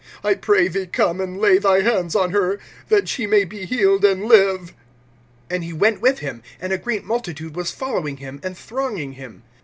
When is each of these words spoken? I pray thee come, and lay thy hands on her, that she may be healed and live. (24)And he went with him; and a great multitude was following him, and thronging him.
I 0.23 0.33
pray 0.33 0.67
thee 0.67 0.87
come, 0.87 1.21
and 1.21 1.37
lay 1.37 1.59
thy 1.59 1.81
hands 1.81 2.15
on 2.15 2.31
her, 2.31 2.57
that 2.87 3.07
she 3.07 3.27
may 3.27 3.43
be 3.43 3.65
healed 3.65 4.03
and 4.03 4.25
live. 4.25 4.73
(24)And 5.51 5.63
he 5.63 5.73
went 5.73 6.01
with 6.01 6.17
him; 6.17 6.41
and 6.59 6.73
a 6.73 6.79
great 6.79 7.03
multitude 7.05 7.55
was 7.55 7.69
following 7.69 8.17
him, 8.17 8.39
and 8.41 8.57
thronging 8.57 9.11
him. 9.13 9.43